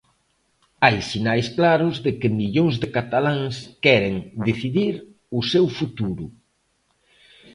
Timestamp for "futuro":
5.77-6.25